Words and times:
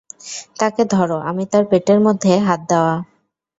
তাকে 0.59 0.81
ধরো, 0.93 1.17
আমি 1.29 1.43
তার 1.51 1.63
পেটের 1.71 1.99
মধ্যে 2.05 2.31
হাত 2.47 2.61
দেয়া! 2.69 2.93